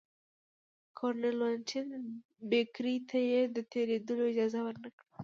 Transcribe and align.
کرنل 0.97 1.37
ولنټین 1.43 1.87
بېکر 2.49 2.85
ته 3.09 3.17
یې 3.29 3.41
د 3.55 3.57
تېرېدلو 3.71 4.23
اجازه 4.31 4.59
ورنه 4.63 4.89
کړه. 4.97 5.07